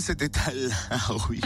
C'était 0.00 0.36
à 0.36 0.50
oui, 1.30 1.40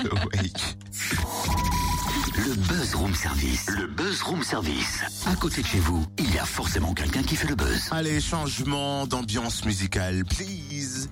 Le 2.34 2.54
Buzz 2.54 2.94
Room 2.94 3.14
Service. 3.14 3.66
Le 3.68 3.86
Buzz 3.88 4.22
Room 4.22 4.42
Service. 4.42 5.02
À 5.26 5.36
côté 5.36 5.60
de 5.60 5.66
chez 5.66 5.80
vous, 5.80 6.02
il 6.18 6.32
y 6.32 6.38
a 6.38 6.46
forcément 6.46 6.94
quelqu'un 6.94 7.22
qui 7.22 7.36
fait 7.36 7.48
le 7.48 7.56
buzz. 7.56 7.90
Allez, 7.90 8.22
changement 8.22 9.06
d'ambiance 9.06 9.66
musicale, 9.66 10.24
please. 10.24 11.10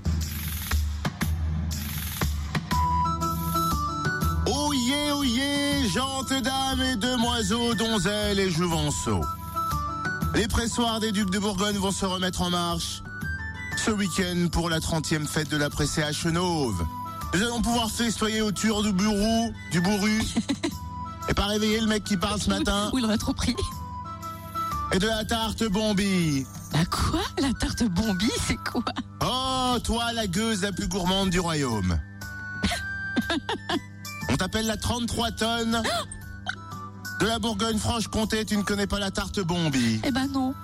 Oyez, 4.46 5.12
oyez, 5.12 5.88
gentes 5.90 6.42
dames 6.42 6.80
et 6.80 6.96
demoiselles, 6.96 7.76
donzelles 7.76 8.40
et 8.40 8.50
jouvenceaux. 8.50 9.20
Les 10.34 10.48
pressoirs 10.48 11.00
des 11.00 11.12
Ducs 11.12 11.30
de 11.30 11.38
Bourgogne 11.38 11.76
vont 11.76 11.92
se 11.92 12.06
remettre 12.06 12.40
en 12.40 12.48
marche 12.48 13.02
ce 13.76 13.90
week-end 13.90 14.48
pour 14.50 14.70
la 14.70 14.78
30e 14.78 15.26
fête 15.26 15.50
de 15.50 15.58
la 15.58 15.68
pressée 15.68 16.02
à 16.02 16.12
Chenauve. 16.12 16.82
Nous 17.34 17.42
allons 17.42 17.60
pouvoir 17.60 17.90
festoyer 17.90 18.40
autour 18.40 18.82
du 18.82 18.92
bureau, 18.92 19.52
du 19.70 19.80
bourru. 19.80 20.22
et 21.28 21.34
pas 21.34 21.46
réveiller 21.46 21.80
le 21.80 21.86
mec 21.86 22.04
qui 22.04 22.16
parle 22.16 22.40
ce 22.40 22.48
matin. 22.48 22.90
Il 22.96 23.04
aurait 23.04 23.18
trop 23.18 23.34
pris. 23.34 23.56
Et 24.92 24.98
de 24.98 25.06
la 25.06 25.24
tarte 25.24 25.64
bombi. 25.64 26.46
La 26.72 26.84
quoi? 26.84 27.22
La 27.38 27.52
tarte 27.52 27.84
bombi, 27.84 28.30
c'est 28.46 28.56
quoi? 28.56 28.84
Oh, 29.22 29.78
toi, 29.82 30.12
la 30.12 30.26
gueuse 30.26 30.62
la 30.62 30.72
plus 30.72 30.88
gourmande 30.88 31.30
du 31.30 31.40
royaume. 31.40 31.98
On 34.30 34.36
t'appelle 34.36 34.66
la 34.66 34.76
33 34.76 35.30
tonnes. 35.32 35.82
De 37.20 37.26
la 37.26 37.38
Bourgogne-Franche-Comté, 37.38 38.44
tu 38.44 38.58
ne 38.58 38.62
connais 38.62 38.86
pas 38.86 38.98
la 38.98 39.10
tarte 39.10 39.40
bombi. 39.40 40.02
Eh 40.04 40.10
ben 40.10 40.26
non. 40.26 40.54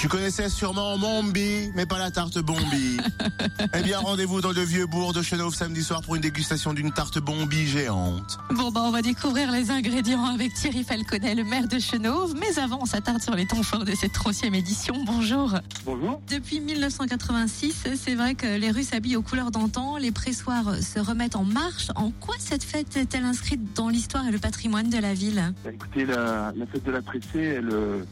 Tu 0.00 0.08
connaissais 0.08 0.48
sûrement 0.48 0.96
Mombi, 0.96 1.70
mais 1.74 1.84
pas 1.84 1.98
la 1.98 2.10
tarte 2.10 2.38
Bombi. 2.38 2.96
eh 3.74 3.82
bien, 3.82 3.98
rendez-vous 3.98 4.40
dans 4.40 4.52
le 4.52 4.62
vieux 4.62 4.86
bourg 4.86 5.12
de 5.12 5.20
Chenauve 5.20 5.54
samedi 5.54 5.82
soir 5.82 6.00
pour 6.00 6.14
une 6.14 6.22
dégustation 6.22 6.72
d'une 6.72 6.90
tarte 6.90 7.18
Bombi 7.18 7.66
géante. 7.66 8.38
Bon, 8.50 8.70
bah, 8.70 8.80
on 8.82 8.92
va 8.92 9.02
découvrir 9.02 9.52
les 9.52 9.70
ingrédients 9.70 10.24
avec 10.24 10.54
Thierry 10.54 10.84
Falconet, 10.84 11.34
le 11.34 11.44
maire 11.44 11.68
de 11.68 11.78
Chenauve. 11.78 12.34
Mais 12.40 12.58
avant, 12.58 12.78
on 12.80 12.86
s'attarde 12.86 13.20
sur 13.20 13.34
les 13.34 13.46
temps 13.46 13.62
forts 13.62 13.84
de 13.84 13.94
cette 13.94 14.14
30e 14.14 14.54
édition. 14.54 14.94
Bonjour. 15.04 15.52
Bonjour. 15.84 16.18
Depuis 16.30 16.60
1986, 16.60 17.88
c'est 17.94 18.14
vrai 18.14 18.34
que 18.34 18.46
les 18.46 18.70
rues 18.70 18.84
s'habillent 18.84 19.16
aux 19.16 19.22
couleurs 19.22 19.50
d'antan, 19.50 19.98
les 19.98 20.12
pressoirs 20.12 20.76
se 20.76 20.98
remettent 20.98 21.36
en 21.36 21.44
marche. 21.44 21.88
En 21.94 22.10
quoi 22.10 22.36
cette 22.38 22.64
fête 22.64 22.96
est-elle 22.96 23.24
inscrite 23.24 23.76
dans 23.76 23.90
l'histoire 23.90 24.26
et 24.26 24.30
le 24.30 24.38
patrimoine 24.38 24.88
de 24.88 24.96
la 24.98 25.12
ville? 25.12 25.52
Bah, 25.62 25.70
écoutez, 25.74 26.06
la, 26.06 26.54
la 26.56 26.64
fête 26.64 26.84
de 26.84 26.90
la 26.90 27.02
pressée, 27.02 27.42
elle, 27.58 27.68
euh, 27.70 28.02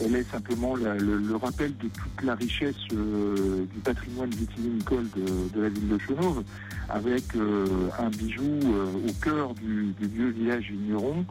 elle 0.00 0.16
est 0.16 0.30
simplement 0.30 0.74
le, 0.76 1.36
rappel 1.36 1.76
de 1.76 1.88
toute 1.88 2.22
la 2.22 2.34
richesse 2.34 2.76
euh, 2.92 3.64
du 3.72 3.80
patrimoine 3.80 4.30
vitivinicole 4.30 5.06
de, 5.16 5.56
de 5.56 5.62
la 5.62 5.68
ville 5.68 5.88
de 5.88 5.98
Chenauve, 5.98 6.44
avec 6.88 7.34
euh, 7.36 7.88
un 7.98 8.08
bijou 8.10 8.60
euh, 8.64 8.86
au 9.08 9.12
cœur 9.22 9.54
du, 9.54 9.94
vieux 10.00 10.30
village 10.30 10.70
vigneron 10.70 11.24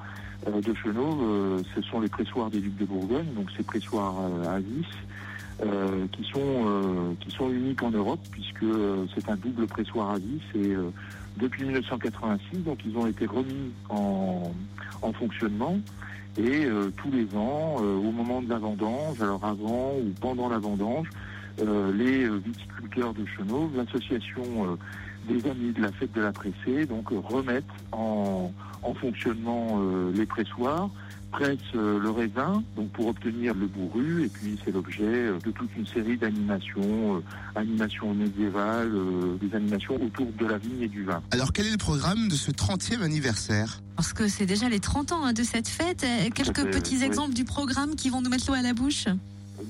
de 0.46 0.74
Chenauve. 0.76 1.64
Ce 1.76 1.82
sont 1.82 2.00
les 2.00 2.10
pressoirs 2.10 2.50
des 2.50 2.60
Ducs 2.60 2.78
de 2.78 2.86
Bourgogne, 2.86 3.34
donc 3.36 3.50
ces 3.58 3.64
pressoirs 3.64 4.16
à 4.48 4.60
vis. 4.60 4.86
qui 6.12 6.24
sont 6.32 7.16
qui 7.20 7.32
sont 7.32 7.50
uniques 7.50 7.82
en 7.82 7.90
Europe 7.90 8.20
puisque 8.32 8.66
c'est 9.16 9.28
un 9.30 9.36
double 9.36 9.66
pressoir 9.66 10.12
à 10.12 10.20
vis 10.20 10.42
et 10.54 10.76
depuis 11.38 11.64
1986 11.64 12.60
donc 12.60 12.78
ils 12.86 12.96
ont 12.96 13.08
été 13.08 13.26
remis 13.26 13.72
en, 13.90 14.54
en 15.02 15.14
fonctionnement 15.14 15.80
et 16.38 16.66
euh, 16.66 16.92
tous 16.98 17.12
les 17.12 17.26
ans, 17.36 17.78
euh, 17.82 17.96
au 17.96 18.12
moment 18.12 18.42
de 18.42 18.50
la 18.50 18.60
vendange, 18.60 19.22
alors 19.22 19.44
avant 19.44 19.96
ou 19.96 20.14
pendant 20.22 20.50
la 20.50 20.60
vendange, 20.60 21.10
euh, 21.62 21.92
les 21.94 22.28
viticulteurs 22.30 23.14
de 23.14 23.26
Chenauve, 23.26 23.76
l'association 23.76 24.78
des 25.28 25.50
amis 25.50 25.72
de 25.72 25.82
la 25.82 25.92
fête 25.92 26.14
de 26.14 26.22
la 26.22 26.32
pressée, 26.32 26.86
donc 26.86 27.10
remettent 27.10 27.66
en, 27.92 28.52
en 28.84 28.94
fonctionnement 28.94 29.82
les 30.14 30.26
pressoirs, 30.26 30.90
pressent 31.32 31.58
euh, 31.76 32.00
le 32.00 32.10
raisin, 32.10 32.64
donc 32.76 32.90
pour 32.92 33.08
obtenir 33.08 33.54
le 33.54 33.68
bourru, 33.68 34.26
et 34.26 34.30
puis 34.30 34.58
c'est 34.64 34.72
l'objet 34.72 35.04
euh, 35.04 35.40
de 35.44 35.52
toute 35.52 35.70
une 35.76 35.86
série 35.86 36.18
d'animations, 36.18 37.18
euh, 37.18 37.24
animations 37.56 38.14
médiévales, 38.14 38.94
euh, 38.94 39.38
des 39.42 39.56
animations 39.56 40.02
autour 40.02 40.28
de 40.40 40.46
la 40.46 40.58
vigne 40.58 40.82
et 40.82 40.88
du 40.88 41.04
vin. 41.04 41.22
Alors, 41.32 41.54
quel 41.54 41.68
est 41.68 41.72
le 41.72 41.78
programme 41.78 42.28
de 42.28 42.36
ce 42.36 42.52
30e 42.52 43.02
anniversaire? 43.02 43.82
Parce 43.96 44.14
que 44.14 44.28
c'est 44.28 44.46
déjà 44.46 44.70
les 44.70 44.80
30 44.80 45.12
ans 45.12 45.26
hein, 45.26 45.34
de 45.34 45.44
cette 45.44 45.68
fête. 45.68 46.06
Quelques 46.34 46.56
fait, 46.56 46.70
petits 46.70 46.98
oui. 46.98 47.04
exemples 47.04 47.34
du 47.34 47.46
programme 47.46 47.96
qui 47.96 48.10
vont 48.10 48.22
nous 48.22 48.30
mettre 48.30 48.46
l'eau 48.48 48.54
à 48.54 48.62
la 48.62 48.74
bouche? 48.74 49.06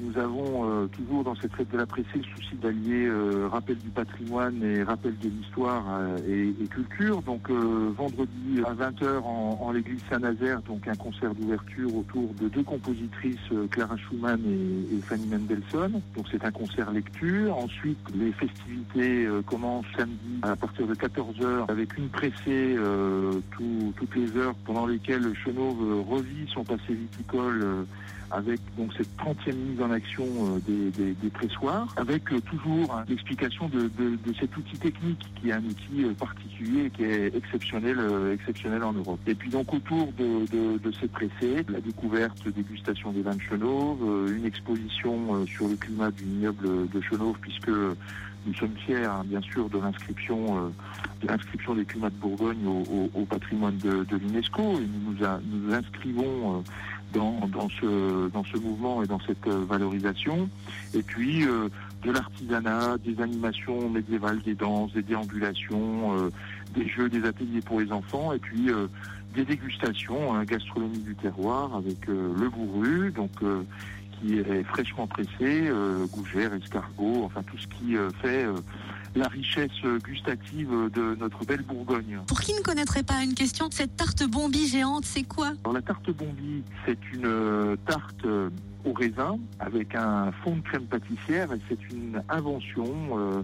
Nous 0.02 0.18
avons 0.20 0.70
euh, 0.70 0.88
toujours 0.88 1.24
dans 1.24 1.36
cette 1.36 1.54
fête 1.56 1.72
de 1.72 1.78
la 1.78 1.86
pressée 1.86 2.08
le 2.16 2.24
souci 2.24 2.56
d'allier 2.58 3.06
euh, 3.08 3.48
rappel 3.50 3.78
du 3.80 3.88
patrimoine 3.90 4.62
et 4.62 4.84
rappel 4.84 5.18
de 5.18 5.30
l'histoire 5.30 5.86
euh, 5.90 6.18
et, 6.28 6.50
et 6.62 6.68
culture. 6.68 7.22
Donc 7.22 7.50
euh, 7.50 7.94
vendredi 7.98 8.62
à 8.66 8.74
20h 8.74 9.20
en, 9.24 9.58
en 9.62 9.72
l'église 9.72 10.02
Saint-Nazaire, 10.12 10.62
donc 10.64 10.86
un 10.90 10.96
concert 10.96 11.34
d'ouverture 11.34 11.96
autour 11.96 12.34
de 12.34 12.50
deux 12.50 12.64
compositrices, 12.64 13.40
euh, 13.54 13.68
Clara 13.68 13.96
Schumann 13.96 14.42
et, 14.46 14.96
et 14.98 15.02
Fanny 15.04 15.26
Mendelssohn. 15.28 16.02
Donc 16.18 16.26
c'est 16.32 16.44
un 16.44 16.52
concert 16.52 16.92
lecture. 16.92 17.58
Ensuite 17.58 18.00
les 18.14 18.34
festivités 18.34 19.28
commencent 19.46 19.86
samedi 19.98 20.40
à 20.42 20.58
partir 20.58 20.86
de 20.86 20.96
14h 20.96 21.72
avec 21.72 21.98
une 21.98 22.10
pressée 22.10 22.76
tout- 23.52 23.94
toutes 23.96 24.16
les 24.16 24.36
heures 24.38 24.56
pendant 24.66 24.86
lesquelles 24.86 25.34
Chenauve 25.46 26.06
revit 26.10 26.48
son 26.54 26.64
passé 26.66 26.94
viticole 26.94 27.86
avec 28.32 28.60
donc 28.78 28.92
cette 28.98 29.10
30e 29.18 29.56
mise 29.56 29.82
en 29.82 29.92
action 29.92 30.26
euh, 30.26 30.60
des, 30.68 30.92
des, 30.92 31.14
des 31.14 31.30
pressoirs, 31.30 31.88
avec 31.98 32.32
euh, 32.34 32.40
toujours 32.42 33.02
l'explication 33.08 33.70
de, 33.70 33.84
de, 33.98 34.16
de 34.26 34.34
cet 34.40 34.56
outil 34.58 34.78
technique 34.78 35.26
qui 35.36 35.50
est 35.50 35.54
un 35.54 35.64
outil 35.64 36.04
euh, 36.04 36.14
particulier 36.14 36.86
et 36.86 36.90
qui 36.90 37.04
est 37.04 37.36
exceptionnel, 37.36 37.98
exceptionnel 38.34 38.84
en 38.84 38.94
Europe. 38.94 39.20
Et 39.28 39.36
puis 39.36 39.50
donc 39.50 39.74
autour 39.74 40.12
de, 40.18 40.46
de, 40.52 40.78
de 40.78 40.92
ces 41.00 41.08
pressés, 41.08 41.66
la 41.70 41.80
découverte, 41.82 42.48
dégustation 42.48 43.12
des 43.12 43.22
vins 43.22 43.36
de 43.36 43.42
Chenauve, 43.42 44.32
une 44.36 44.46
exposition 44.46 45.46
sur 45.46 45.68
le 45.68 45.76
climat 45.76 46.12
du 46.12 46.24
vignoble 46.24 46.90
de 46.90 47.02
Chenauve, 47.02 47.38
puisque 47.40 47.70
nous 47.70 48.54
sommes 48.54 48.76
fiers, 48.86 49.04
hein, 49.06 49.24
bien 49.26 49.42
sûr, 49.42 49.70
de 49.70 49.78
l'inscription 49.78 50.72
de 51.22 51.28
l'inscription 51.28 51.74
des 51.76 51.84
climats 51.86 52.10
de 52.12 52.16
Bourgogne 52.16 52.66
au, 52.68 52.84
au- 52.92 53.10
au 53.22 53.26
patrimoine 53.26 53.78
de, 53.78 54.04
de 54.04 54.18
l'UNESCO 54.18 54.62
et 54.80 54.86
nous 54.88 55.14
nous, 55.14 55.28
nous 55.52 55.74
inscrivons 55.74 56.64
dans, 57.14 57.48
dans, 57.48 57.70
ce, 57.70 58.30
dans 58.30 58.44
ce 58.44 58.58
mouvement 58.58 59.04
et 59.04 59.08
dans 59.08 59.20
cette 59.20 59.48
euh, 59.48 59.66
valorisation. 59.68 60.50
Et 60.94 61.04
puis 61.04 61.46
euh, 61.46 61.70
de 62.04 62.12
l'artisanat, 62.12 62.98
des 62.98 63.22
animations 63.22 63.90
médiévales, 63.90 64.42
des 64.42 64.56
danses, 64.56 64.94
des 64.94 65.02
déambulations, 65.02 66.18
euh, 66.18 66.30
des 66.76 66.88
jeux, 66.88 67.10
des 67.10 67.26
ateliers 67.26 67.62
pour 67.62 67.80
les 67.80 67.92
enfants, 67.92 68.34
et 68.34 68.40
puis 68.40 68.70
des 69.34 69.46
dégustations, 69.46 70.36
hein, 70.36 70.44
gastronomie 70.44 71.00
du 71.00 71.16
terroir 71.16 71.76
avec 71.76 72.08
le 72.08 72.50
bourru, 72.50 73.12
donc 73.12 73.32
qui 74.20 74.38
est 74.40 74.64
fraîchement 74.64 75.08
pressé, 75.08 75.30
euh, 75.42 76.06
gougère, 76.08 76.54
escargot, 76.54 77.24
enfin 77.26 77.44
tout 77.44 77.58
ce 77.58 77.68
qui 77.68 77.96
euh, 77.98 78.10
fait 78.22 78.46
euh, 78.46 78.54
la 79.16 79.28
richesse 79.28 79.72
gustative 80.04 80.70
de 80.94 81.16
notre 81.20 81.46
belle 81.46 81.62
Bourgogne. 81.64 82.20
Pour 82.28 82.40
qui 82.40 82.54
ne 82.54 82.62
connaîtrait 82.62 83.04
pas 83.04 83.24
une 83.24 83.34
question, 83.34 83.68
cette 83.72 83.96
tarte 83.96 84.24
bombi 84.24 84.68
géante, 84.68 85.06
c'est 85.06 85.24
quoi? 85.24 85.52
Alors 85.64 85.74
la 85.74 85.82
tarte 85.82 86.10
bombi, 86.12 86.64
c'est 86.86 86.98
une 87.14 87.78
tarte 87.88 88.26
au 88.86 88.94
raisin 88.94 89.38
avec 89.60 89.96
un 89.96 90.32
fond 90.44 90.56
de 90.58 90.62
crème 90.62 90.86
pâtissière 90.86 91.52
et 91.54 91.60
c'est 91.68 91.92
une 91.92 92.22
invention 92.30 92.86
euh, 93.18 93.42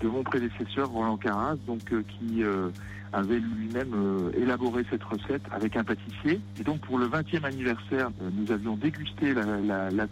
de 0.00 0.08
mon 0.08 0.22
prédécesseur 0.22 0.88
Roland 0.90 1.16
Caras, 1.16 1.56
donc 1.66 1.92
euh, 1.92 2.02
qui 2.18 2.42
euh, 2.42 2.68
avait 3.12 3.38
lui-même 3.40 4.30
élaboré 4.36 4.84
cette 4.90 5.02
recette 5.04 5.42
avec 5.50 5.76
un 5.76 5.84
pâtissier. 5.84 6.40
Et 6.60 6.62
donc 6.64 6.80
pour 6.80 6.98
le 6.98 7.06
20e 7.08 7.44
anniversaire, 7.44 8.10
nous 8.36 8.50
avions 8.52 8.76
dégusté 8.76 9.32
la, 9.32 9.44
la- 9.60 9.90
la 9.90 10.06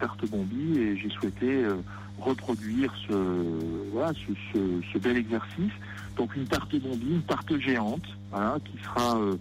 et 0.77 0.97
j'ai 0.97 1.09
souhaité 1.09 1.63
euh, 1.63 1.75
reproduire 2.19 2.93
ce, 3.07 3.13
voilà, 3.91 4.11
ce, 4.53 4.97
bel 4.97 5.17
exercice. 5.17 5.71
Donc 6.17 6.35
une 6.35 6.45
tarte 6.45 6.75
bombi, 6.75 7.07
une 7.11 7.21
tarte 7.23 7.57
géante, 7.59 8.05
voilà, 8.31 8.57
qui 8.63 8.77
sera 8.83 9.17
euh, 9.17 9.35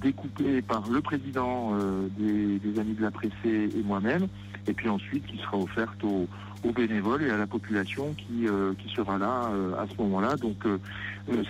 découpée 0.00 0.62
par 0.62 0.88
le 0.88 1.00
président 1.00 1.72
euh, 1.74 2.08
des, 2.18 2.80
Amis 2.80 2.94
de 2.94 3.02
la 3.02 3.10
Pressée 3.10 3.70
et 3.74 3.82
moi-même, 3.84 4.26
et 4.66 4.72
puis 4.72 4.88
ensuite 4.88 5.24
qui 5.26 5.38
sera 5.38 5.58
offerte 5.58 6.02
aux, 6.04 6.26
bénévoles 6.74 7.22
et 7.22 7.30
à 7.30 7.36
la 7.36 7.46
population 7.46 8.12
qui, 8.14 8.48
sera 8.92 9.18
là 9.18 9.52
à 9.78 9.86
ce 9.88 10.02
moment-là, 10.02 10.34
donc 10.34 10.66